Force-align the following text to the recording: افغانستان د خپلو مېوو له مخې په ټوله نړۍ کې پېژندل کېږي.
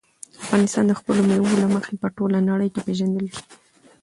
افغانستان 0.43 0.83
د 0.87 0.91
خپلو 0.99 1.19
مېوو 1.29 1.59
له 1.63 1.67
مخې 1.75 1.93
په 2.01 2.07
ټوله 2.15 2.37
نړۍ 2.49 2.67
کې 2.73 2.81
پېژندل 2.85 3.27
کېږي. 3.33 3.49